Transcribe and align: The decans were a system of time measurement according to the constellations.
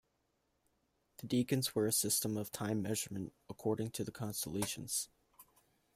The 1.17 1.27
decans 1.27 1.75
were 1.75 1.85
a 1.85 1.91
system 1.91 2.35
of 2.35 2.51
time 2.51 2.81
measurement 2.81 3.33
according 3.47 3.91
to 3.91 4.03
the 4.03 4.09
constellations. 4.11 5.09